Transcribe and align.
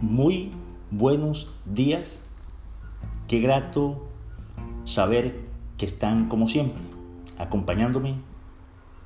Muy 0.00 0.52
buenos 0.92 1.50
días. 1.64 2.20
Qué 3.26 3.40
grato 3.40 4.06
saber 4.84 5.40
que 5.76 5.86
están 5.86 6.28
como 6.28 6.46
siempre, 6.46 6.80
acompañándome 7.36 8.14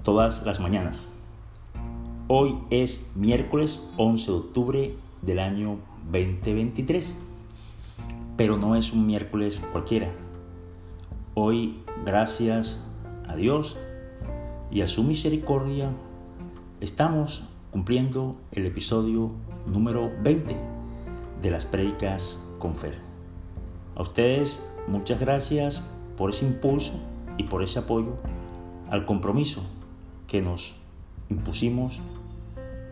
todas 0.03 0.44
las 0.44 0.60
mañanas. 0.60 1.10
Hoy 2.28 2.58
es 2.69 3.10
miércoles 3.15 3.83
11 3.97 4.31
de 4.31 4.37
octubre 4.37 4.97
del 5.22 5.38
año 5.38 5.78
2023, 6.13 7.17
pero 8.37 8.59
no 8.59 8.77
es 8.77 8.93
un 8.93 9.06
miércoles 9.06 9.63
cualquiera. 9.72 10.13
Hoy, 11.33 11.83
gracias 12.04 12.87
a 13.27 13.35
Dios 13.35 13.79
y 14.71 14.83
a 14.83 14.88
su 14.88 15.04
misericordia, 15.04 15.90
estamos 16.83 17.45
cumpliendo 17.70 18.37
el 18.51 18.66
episodio 18.66 19.33
número 19.66 20.12
20 20.23 20.82
de 21.42 21.51
las 21.51 21.66
prédicas 21.66 22.38
con 22.59 22.74
Fer. 22.74 22.95
A 23.96 24.02
ustedes 24.02 24.64
muchas 24.87 25.20
gracias 25.20 25.82
por 26.16 26.30
ese 26.30 26.46
impulso 26.46 26.95
y 27.37 27.45
por 27.45 27.62
ese 27.62 27.80
apoyo 27.80 28.16
al 28.91 29.05
compromiso 29.05 29.62
que 30.27 30.41
nos 30.41 30.74
impusimos 31.28 32.01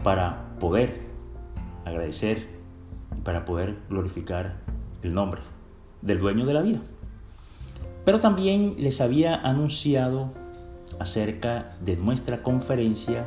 para 0.03 0.57
poder 0.59 1.01
agradecer 1.85 2.49
y 3.17 3.21
para 3.23 3.45
poder 3.45 3.79
glorificar 3.89 4.57
el 5.03 5.15
nombre 5.15 5.41
del 6.03 6.19
dueño 6.19 6.45
de 6.45 6.55
la 6.55 6.63
vida. 6.63 6.81
Pero 8.05 8.19
también 8.19 8.75
les 8.79 9.01
había 9.01 9.35
anunciado 9.35 10.31
acerca 10.99 11.77
de 11.81 11.97
nuestra 11.97 12.43
conferencia 12.43 13.27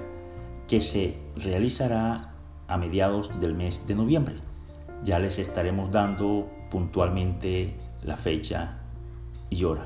que 0.67 0.81
se 0.81 1.17
realizará 1.35 2.33
a 2.67 2.77
mediados 2.77 3.39
del 3.39 3.53
mes 3.53 3.85
de 3.87 3.95
noviembre. 3.95 4.35
Ya 5.03 5.19
les 5.19 5.37
estaremos 5.37 5.91
dando 5.91 6.49
puntualmente 6.71 7.75
la 8.03 8.15
fecha 8.15 8.77
y 9.49 9.63
hora. 9.65 9.85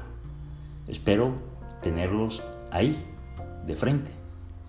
Espero 0.88 1.36
tenerlos 1.82 2.44
ahí, 2.72 3.04
de 3.66 3.76
frente, 3.76 4.12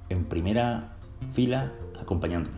en 0.09 0.25
primera 0.25 0.97
fila, 1.33 1.73
acompañándome. 2.01 2.57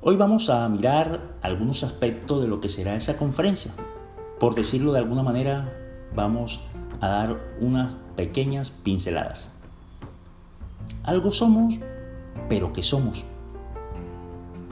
Hoy 0.00 0.16
vamos 0.16 0.48
a 0.48 0.68
mirar 0.68 1.36
algunos 1.42 1.82
aspectos 1.82 2.40
de 2.40 2.48
lo 2.48 2.60
que 2.60 2.68
será 2.68 2.94
esa 2.94 3.16
conferencia. 3.16 3.72
Por 4.38 4.54
decirlo 4.54 4.92
de 4.92 4.98
alguna 4.98 5.22
manera, 5.22 5.70
vamos 6.14 6.60
a 7.00 7.08
dar 7.08 7.40
unas 7.60 7.94
pequeñas 8.16 8.70
pinceladas. 8.70 9.52
Algo 11.02 11.32
somos, 11.32 11.78
pero 12.48 12.72
que 12.72 12.82
somos. 12.82 13.24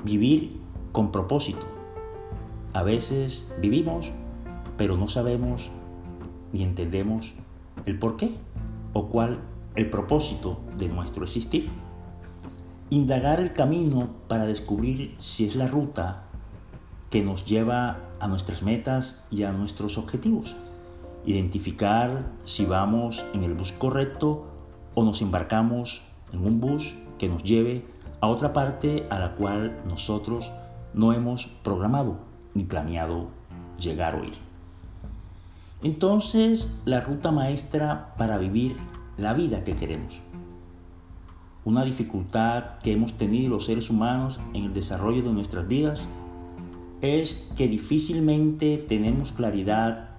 Vivir 0.05 0.61
con 0.93 1.13
propósito. 1.13 1.70
A 2.73 2.85
veces 2.85 3.51
vivimos, 3.61 4.13
pero 4.77 4.97
no 4.97 5.09
sabemos 5.09 5.71
ni 6.53 6.63
entendemos 6.63 7.35
el 7.85 7.99
por 7.99 8.17
qué 8.17 8.37
o 8.93 9.09
cuál 9.09 9.41
el 9.75 9.91
propósito 9.91 10.61
de 10.79 10.89
nuestro 10.89 11.25
existir. 11.25 11.69
Indagar 12.89 13.41
el 13.41 13.55
camino 13.55 14.11
para 14.29 14.47
descubrir 14.47 15.17
si 15.19 15.47
es 15.47 15.57
la 15.57 15.67
ruta 15.67 16.25
que 17.11 17.25
nos 17.25 17.45
lleva 17.45 17.99
a 18.21 18.29
nuestras 18.29 18.63
metas 18.63 19.25
y 19.33 19.43
a 19.43 19.53
nuestros 19.53 19.99
objetivos. 19.99 20.55
Identificar 21.27 22.31
si 22.45 22.67
vamos 22.67 23.27
en 23.35 23.43
el 23.43 23.55
bus 23.55 23.73
correcto 23.73 24.47
o 24.95 25.03
nos 25.03 25.23
embarcamos 25.23 26.03
en 26.33 26.47
un 26.47 26.61
bus 26.61 26.95
que 27.19 27.29
nos 27.29 27.43
lleve 27.43 27.85
a 28.21 28.29
otra 28.29 28.53
parte 28.53 29.09
a 29.11 29.19
la 29.19 29.35
cual 29.35 29.77
nosotros 29.89 30.53
no 30.95 31.13
hemos 31.13 31.49
programado 31.49 32.30
ni 32.55 32.65
planeado 32.65 33.29
llegar 33.79 34.17
o 34.17 34.25
ir. 34.25 34.35
Entonces, 35.83 36.71
la 36.85 37.01
ruta 37.01 37.31
maestra 37.31 38.15
para 38.19 38.37
vivir 38.37 38.77
la 39.17 39.33
vida 39.33 39.65
que 39.65 39.77
queremos. 39.77 40.21
Una 41.65 41.85
dificultad 41.85 42.79
que 42.83 42.93
hemos 42.93 43.15
tenido 43.15 43.51
los 43.51 43.67
seres 43.67 43.91
humanos 43.91 44.41
en 44.55 44.65
el 44.65 44.73
desarrollo 44.73 45.23
de 45.23 45.33
nuestras 45.33 45.69
vidas 45.69 46.07
es 47.01 47.51
que 47.57 47.69
difícilmente 47.69 48.79
tenemos 48.79 49.33
claridad 49.33 50.11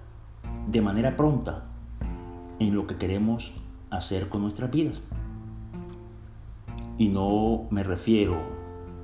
de 0.68 0.80
manera 0.80 1.16
pronta 1.16 1.64
en 2.58 2.74
lo 2.74 2.86
que 2.86 2.96
queremos 2.96 3.52
hacer 3.90 4.28
con 4.28 4.42
nuestras 4.42 4.70
vidas. 4.70 5.02
Y 6.98 7.08
no 7.08 7.66
me 7.70 7.82
refiero 7.82 8.40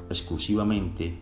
exclusivamente 0.09 1.19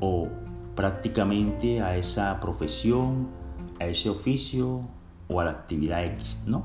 o 0.00 0.28
prácticamente 0.74 1.82
a 1.82 1.96
esa 1.96 2.40
profesión, 2.40 3.28
a 3.80 3.86
ese 3.86 4.10
oficio 4.10 4.80
o 5.28 5.40
a 5.40 5.44
la 5.44 5.50
actividad 5.50 6.04
X, 6.04 6.40
no. 6.46 6.64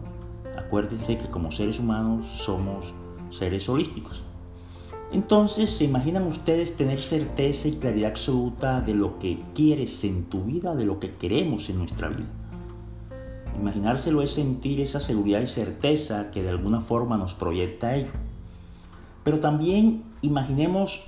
Acuérdense 0.57 1.18
que 1.18 1.28
como 1.28 1.51
seres 1.51 1.79
humanos 1.79 2.25
somos 2.28 2.94
seres 3.29 3.68
holísticos. 3.69 4.23
Entonces, 5.12 5.69
¿se 5.69 5.85
imaginan 5.85 6.28
ustedes 6.28 6.75
tener 6.75 7.01
certeza 7.01 7.69
y 7.69 7.73
claridad 7.73 8.12
absoluta 8.12 8.81
de 8.81 8.94
lo 8.94 9.19
que 9.19 9.41
quieres 9.56 10.03
en 10.03 10.25
tu 10.25 10.44
vida, 10.44 10.75
de 10.75 10.85
lo 10.85 11.00
que 11.00 11.12
queremos 11.12 11.69
en 11.69 11.78
nuestra 11.78 12.09
vida? 12.09 12.28
Imaginárselo 13.57 14.22
es 14.22 14.31
sentir 14.31 14.81
esa 14.81 15.00
seguridad 15.00 15.41
y 15.41 15.47
certeza 15.47 16.29
que 16.31 16.44
de 16.44 16.50
alguna 16.50 16.81
forma 16.81 17.18
nos 17.18 17.34
proyecta 17.34 17.95
ello. 17.95 18.12
Pero 19.24 19.39
también 19.39 20.03
imaginemos 20.22 21.06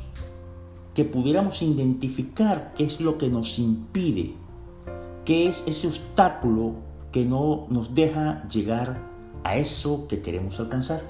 que 0.94 1.06
pudiéramos 1.06 1.62
identificar 1.62 2.74
qué 2.76 2.84
es 2.84 3.00
lo 3.00 3.18
que 3.18 3.30
nos 3.30 3.60
impide, 3.60 4.34
qué 5.26 5.48
es 5.48 5.64
ese 5.68 5.88
obstáculo 5.88 6.76
que 7.12 7.26
no 7.26 7.68
nos 7.70 7.96
deja 7.96 8.48
llegar 8.48 9.02
a 9.44 9.58
eso 9.58 10.08
que 10.08 10.22
queremos 10.22 10.60
alcanzar. 10.60 11.02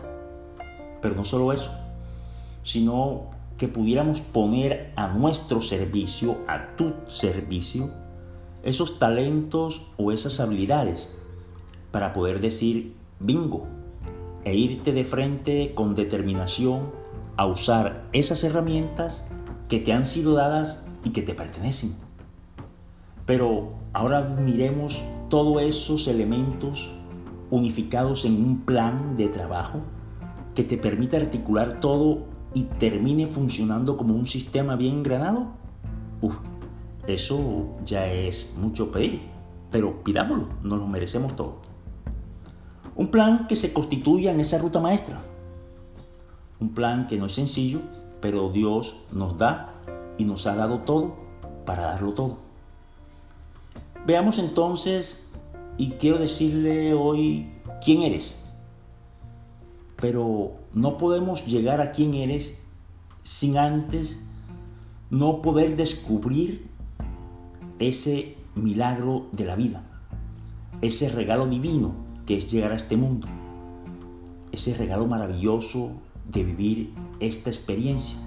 Pero 1.01 1.15
no 1.15 1.23
solo 1.23 1.53
eso, 1.53 1.71
sino 2.63 3.29
que 3.57 3.67
pudiéramos 3.67 4.21
poner 4.21 4.93
a 4.95 5.07
nuestro 5.07 5.61
servicio, 5.61 6.37
a 6.47 6.75
tu 6.75 6.93
servicio, 7.07 7.89
esos 8.63 8.99
talentos 8.99 9.87
o 9.97 10.11
esas 10.11 10.39
habilidades 10.39 11.09
para 11.91 12.13
poder 12.13 12.39
decir 12.39 12.95
bingo 13.19 13.67
e 14.43 14.55
irte 14.55 14.93
de 14.93 15.03
frente 15.03 15.73
con 15.75 15.95
determinación 15.95 16.91
a 17.35 17.45
usar 17.45 18.07
esas 18.13 18.43
herramientas 18.43 19.25
que 19.69 19.79
te 19.79 19.93
han 19.93 20.05
sido 20.05 20.33
dadas 20.33 20.83
y 21.05 21.11
que 21.11 21.21
te 21.21 21.35
pertenecen. 21.35 21.93
Pero 23.25 23.73
ahora 23.93 24.21
miremos 24.21 25.03
todos 25.29 25.61
esos 25.61 26.07
elementos 26.07 26.89
unificados 27.51 28.25
en 28.25 28.43
un 28.43 28.61
plan 28.61 29.15
de 29.15 29.27
trabajo 29.27 29.81
que 30.55 30.63
te 30.63 30.77
permita 30.77 31.17
articular 31.17 31.79
todo 31.79 32.25
y 32.53 32.63
termine 32.63 33.27
funcionando 33.27 33.95
como 33.95 34.15
un 34.15 34.25
sistema 34.25 34.75
bien 34.75 34.97
engranado. 34.97 35.47
Uf, 36.21 36.35
eso 37.05 37.77
ya 37.85 38.11
es 38.11 38.51
mucho 38.57 38.91
pedir, 38.91 39.21
pero 39.71 40.03
pidámoslo, 40.03 40.49
nos 40.63 40.79
lo 40.79 40.87
merecemos 40.87 41.35
todo. 41.35 41.61
Un 42.95 43.09
plan 43.09 43.47
que 43.47 43.55
se 43.55 43.71
constituya 43.71 44.31
en 44.31 44.39
esa 44.39 44.57
ruta 44.57 44.79
maestra, 44.79 45.21
un 46.59 46.73
plan 46.73 47.07
que 47.07 47.17
no 47.17 47.27
es 47.27 47.33
sencillo, 47.33 47.81
pero 48.21 48.49
Dios 48.49 48.97
nos 49.11 49.37
da 49.37 49.73
y 50.17 50.25
nos 50.25 50.47
ha 50.47 50.55
dado 50.55 50.79
todo 50.79 51.15
para 51.65 51.83
darlo 51.83 52.13
todo. 52.13 52.37
Veamos 54.05 54.39
entonces, 54.39 55.29
y 55.77 55.91
quiero 55.91 56.17
decirle 56.17 56.93
hoy 56.93 57.49
quién 57.83 58.01
eres. 58.01 58.39
Pero 59.97 60.53
no 60.73 60.97
podemos 60.97 61.45
llegar 61.45 61.81
a 61.81 61.91
quién 61.91 62.13
eres 62.13 62.59
sin 63.23 63.57
antes 63.57 64.19
no 65.09 65.41
poder 65.41 65.75
descubrir 65.75 66.67
ese 67.79 68.35
milagro 68.55 69.27
de 69.31 69.45
la 69.45 69.55
vida, 69.55 69.83
ese 70.81 71.09
regalo 71.09 71.47
divino 71.47 71.93
que 72.25 72.37
es 72.37 72.51
llegar 72.51 72.71
a 72.71 72.75
este 72.75 72.97
mundo, 72.97 73.27
ese 74.51 74.75
regalo 74.75 75.07
maravilloso 75.07 75.93
de 76.31 76.43
vivir 76.43 76.93
esta 77.19 77.49
experiencia 77.49 78.17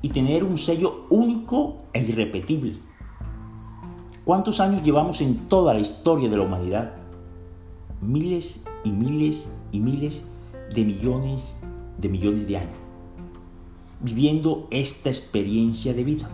y 0.00 0.08
tener 0.08 0.44
un 0.44 0.58
sello 0.58 1.06
único 1.10 1.84
e 1.92 2.00
irrepetible. 2.00 2.74
¿Cuántos 4.24 4.60
años 4.60 4.82
llevamos 4.82 5.20
en 5.20 5.48
toda 5.48 5.74
la 5.74 5.80
historia 5.80 6.28
de 6.28 6.36
la 6.36 6.44
humanidad? 6.44 6.94
Miles 8.00 8.62
y 8.84 8.90
miles 8.90 9.48
y 9.72 9.80
miles 9.80 10.24
de 10.74 10.84
millones 10.84 11.56
de 11.98 12.08
millones 12.08 12.46
de 12.46 12.56
años 12.56 12.82
viviendo 14.02 14.66
esta 14.70 15.08
experiencia 15.08 15.94
de 15.94 16.04
vida. 16.04 16.28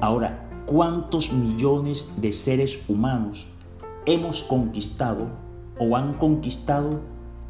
Ahora, 0.00 0.48
¿cuántos 0.66 1.32
millones 1.32 2.08
de 2.18 2.32
seres 2.32 2.80
humanos 2.88 3.48
hemos 4.04 4.42
conquistado 4.42 5.28
o 5.78 5.96
han 5.96 6.14
conquistado 6.14 7.00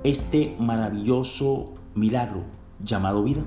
este 0.05 0.55
maravilloso 0.61 1.73
milagro 1.99 2.45
llamado 2.83 3.23
vida. 3.23 3.43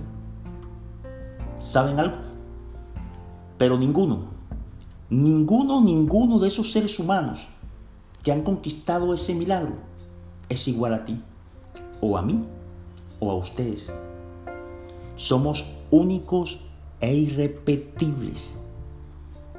¿Saben 1.60 2.00
algo? 2.00 2.18
Pero 3.58 3.78
ninguno, 3.78 4.26
ninguno, 5.10 5.82
ninguno 5.82 6.40
de 6.40 6.48
esos 6.48 6.72
seres 6.72 7.00
humanos 7.00 7.48
que 8.24 8.32
han 8.32 8.42
conquistado 8.44 9.14
ese 9.14 9.34
milagro 9.36 9.76
es 10.50 10.68
igual 10.68 10.94
a 10.94 11.06
ti, 11.06 11.22
o 12.02 12.18
a 12.18 12.22
mí, 12.22 12.44
o 13.20 13.32
a 13.32 13.36
ustedes. 13.36 13.92
Somos 15.16 15.78
únicos 15.92 16.60
e 17.00 17.14
irrepetibles. 17.14 18.56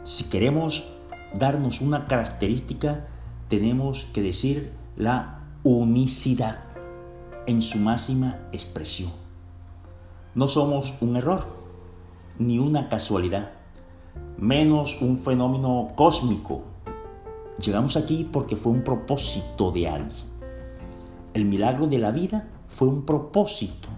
Si 0.02 0.24
queremos 0.24 0.84
darnos 1.34 1.80
una 1.80 2.06
característica, 2.06 3.06
tenemos 3.48 4.04
que 4.06 4.22
decir 4.22 4.72
la 4.96 5.40
unicidad 5.62 6.71
en 7.46 7.62
su 7.62 7.78
máxima 7.78 8.38
expresión. 8.52 9.10
No 10.34 10.48
somos 10.48 10.94
un 11.00 11.16
error, 11.16 11.44
ni 12.38 12.58
una 12.58 12.88
casualidad, 12.88 13.50
menos 14.38 15.00
un 15.02 15.18
fenómeno 15.18 15.92
cósmico. 15.94 16.62
Llegamos 17.58 17.96
aquí 17.96 18.28
porque 18.30 18.56
fue 18.56 18.72
un 18.72 18.82
propósito 18.82 19.70
de 19.70 19.88
alguien. 19.88 20.32
El 21.34 21.44
milagro 21.44 21.86
de 21.86 21.98
la 21.98 22.10
vida 22.10 22.48
fue 22.66 22.88
un 22.88 23.02
propósito. 23.02 23.88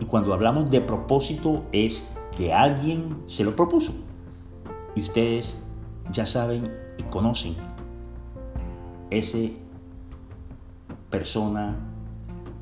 Y 0.00 0.04
cuando 0.04 0.34
hablamos 0.34 0.70
de 0.70 0.80
propósito 0.80 1.64
es 1.72 2.08
que 2.36 2.52
alguien 2.52 3.22
se 3.26 3.44
lo 3.44 3.54
propuso. 3.54 3.92
Y 4.94 5.00
ustedes 5.00 5.56
ya 6.10 6.26
saben 6.26 6.72
y 6.98 7.02
conocen 7.04 7.54
ese 9.10 9.56
persona 11.10 11.93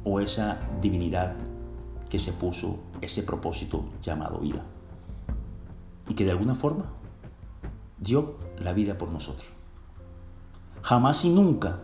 o 0.04 0.20
esa 0.20 0.60
divinidad 0.80 1.36
que 2.08 2.18
se 2.18 2.32
puso 2.32 2.80
ese 3.00 3.22
propósito 3.22 3.84
llamado 4.02 4.38
vida. 4.38 4.62
Y 6.08 6.14
que 6.14 6.24
de 6.24 6.30
alguna 6.30 6.54
forma 6.54 6.86
dio 7.98 8.36
la 8.58 8.72
vida 8.72 8.98
por 8.98 9.12
nosotros. 9.12 9.48
Jamás 10.82 11.24
y 11.24 11.30
nunca 11.30 11.80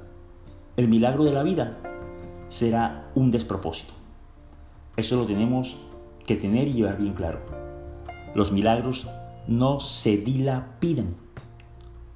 el 0.77 0.89
milagro 0.89 1.25
de 1.25 1.33
la 1.33 1.43
vida 1.43 1.79
será 2.49 3.11
un 3.15 3.31
despropósito. 3.31 3.93
Eso 4.97 5.17
lo 5.17 5.27
tenemos 5.27 5.77
que 6.27 6.37
tener 6.37 6.69
y 6.69 6.75
llevar 6.75 6.99
bien 6.99 7.15
claro. 7.15 7.41
Los 8.35 8.53
milagros 8.53 9.09
no 9.47 9.81
se 9.81 10.19
dilapidan. 10.19 11.15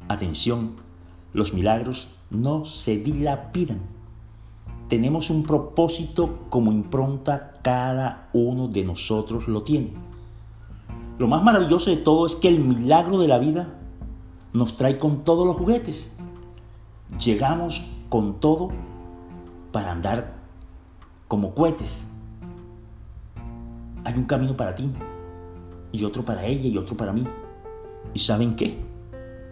Atención, 0.08 0.76
los 1.32 1.54
milagros 1.54 2.08
no 2.30 2.64
se 2.64 2.98
dilapidan. 2.98 3.80
Tenemos 4.92 5.30
un 5.30 5.42
propósito 5.42 6.40
como 6.50 6.70
impronta, 6.70 7.58
cada 7.62 8.28
uno 8.34 8.68
de 8.68 8.84
nosotros 8.84 9.48
lo 9.48 9.62
tiene. 9.62 9.94
Lo 11.16 11.28
más 11.28 11.42
maravilloso 11.42 11.88
de 11.88 11.96
todo 11.96 12.26
es 12.26 12.34
que 12.34 12.48
el 12.48 12.60
milagro 12.60 13.18
de 13.18 13.26
la 13.26 13.38
vida 13.38 13.72
nos 14.52 14.76
trae 14.76 14.98
con 14.98 15.24
todos 15.24 15.46
los 15.46 15.56
juguetes. 15.56 16.14
Llegamos 17.18 17.88
con 18.10 18.38
todo 18.38 18.68
para 19.72 19.92
andar 19.92 20.34
como 21.26 21.54
cohetes. 21.54 22.10
Hay 24.04 24.12
un 24.12 24.24
camino 24.24 24.58
para 24.58 24.74
ti 24.74 24.90
y 25.90 26.04
otro 26.04 26.22
para 26.22 26.44
ella 26.44 26.68
y 26.68 26.76
otro 26.76 26.98
para 26.98 27.14
mí. 27.14 27.26
¿Y 28.12 28.18
saben 28.18 28.56
qué? 28.56 28.78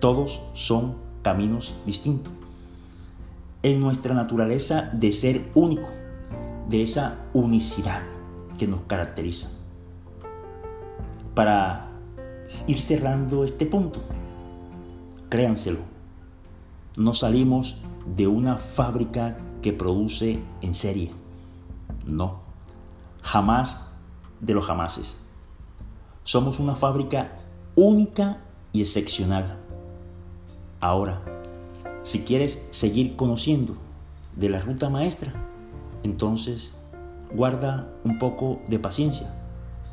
Todos 0.01 0.39
son 0.53 0.97
caminos 1.23 1.73
distintos. 1.87 2.40
En 3.62 3.79
nuestra 3.79 4.15
naturaleza 4.15 4.89
de 4.95 5.12
ser 5.12 5.51
único, 5.55 5.91
de 6.71 6.83
esa 6.83 7.27
unicidad 7.35 8.03
que 8.59 8.67
nos 8.67 8.81
caracteriza. 8.83 9.51
Para 11.35 11.91
ir 12.67 12.81
cerrando 12.81 13.45
este 13.45 13.67
punto, 13.67 14.01
créanselo, 15.29 15.81
no 16.97 17.12
salimos 17.12 17.83
de 18.17 18.27
una 18.27 18.57
fábrica 18.57 19.37
que 19.61 19.75
produce 19.75 20.41
en 20.62 20.75
serie. 20.75 21.12
No, 22.07 22.41
jamás 23.23 23.93
de 24.41 24.55
los 24.55 24.65
jamases. 24.65 25.19
Somos 26.23 26.61
una 26.61 26.77
fábrica 26.77 27.33
única 27.77 28.39
y 28.73 28.81
excepcional. 28.81 29.59
Ahora, 30.81 31.21
si 32.11 32.23
quieres 32.23 32.67
seguir 32.73 33.15
conociendo 33.15 33.77
de 34.35 34.49
la 34.49 34.59
ruta 34.59 34.91
maestra, 34.91 35.33
entonces 36.03 36.75
guarda 37.33 37.89
un 38.03 38.19
poco 38.19 38.61
de 38.67 38.81
paciencia. 38.81 39.33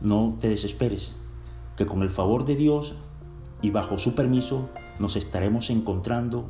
No 0.02 0.36
te 0.42 0.50
desesperes, 0.50 1.14
que 1.76 1.86
con 1.86 2.02
el 2.02 2.10
favor 2.10 2.44
de 2.44 2.56
Dios 2.56 2.96
y 3.62 3.70
bajo 3.70 4.00
su 4.00 4.16
permiso 4.16 4.68
nos 4.98 5.16
estaremos 5.16 5.70
encontrando 5.70 6.48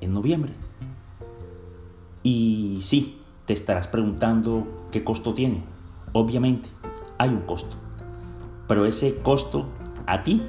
en 0.00 0.14
noviembre. 0.14 0.52
Y 2.22 2.78
sí, 2.80 3.20
te 3.46 3.52
estarás 3.52 3.88
preguntando 3.88 4.86
qué 4.92 5.02
costo 5.02 5.34
tiene. 5.34 5.64
Obviamente, 6.12 6.68
hay 7.18 7.30
un 7.30 7.40
costo. 7.40 7.76
Pero 8.68 8.86
ese 8.86 9.16
costo 9.22 9.66
a 10.06 10.22
ti 10.22 10.40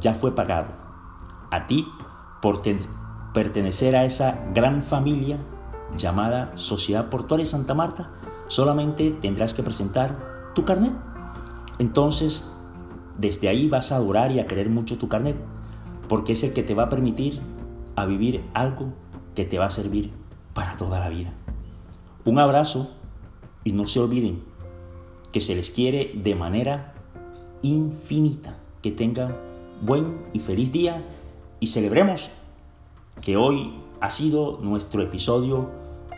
ya 0.00 0.12
fue 0.12 0.34
pagado. 0.34 0.72
A 1.52 1.68
ti 1.68 1.86
por 2.40 2.62
pertenecer 3.32 3.96
a 3.96 4.04
esa 4.04 4.44
gran 4.54 4.82
familia 4.82 5.38
llamada 5.96 6.52
Sociedad 6.54 7.08
Portuaria 7.08 7.46
Santa 7.46 7.74
Marta, 7.74 8.10
solamente 8.48 9.10
tendrás 9.10 9.54
que 9.54 9.62
presentar 9.62 10.52
tu 10.54 10.64
carnet. 10.64 10.94
Entonces, 11.78 12.44
desde 13.18 13.48
ahí 13.48 13.68
vas 13.68 13.92
a 13.92 13.96
adorar 13.96 14.32
y 14.32 14.40
a 14.40 14.46
querer 14.46 14.70
mucho 14.70 14.98
tu 14.98 15.08
carnet, 15.08 15.36
porque 16.08 16.32
es 16.32 16.44
el 16.44 16.52
que 16.52 16.62
te 16.62 16.74
va 16.74 16.84
a 16.84 16.88
permitir 16.88 17.40
a 17.96 18.06
vivir 18.06 18.44
algo 18.54 18.92
que 19.34 19.44
te 19.44 19.58
va 19.58 19.66
a 19.66 19.70
servir 19.70 20.12
para 20.54 20.76
toda 20.76 21.00
la 21.00 21.08
vida. 21.08 21.32
Un 22.24 22.38
abrazo 22.38 22.90
y 23.64 23.72
no 23.72 23.86
se 23.86 24.00
olviden 24.00 24.42
que 25.32 25.40
se 25.40 25.54
les 25.54 25.70
quiere 25.70 26.12
de 26.14 26.34
manera 26.34 26.94
infinita. 27.62 28.56
Que 28.82 28.90
tengan 28.90 29.36
buen 29.80 30.18
y 30.32 30.40
feliz 30.40 30.72
día 30.72 31.04
y 31.60 31.68
celebremos 31.68 32.30
que 33.22 33.36
hoy 33.36 33.72
ha 34.00 34.10
sido 34.10 34.58
nuestro 34.60 35.00
episodio 35.00 35.70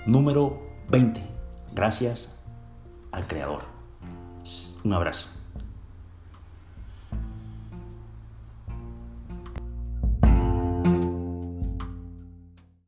número 0.07 0.59
20. 0.89 1.21
Gracias 1.75 2.41
al 3.13 3.27
Creador. 3.27 3.63
Un 4.83 4.93
abrazo. 4.95 5.34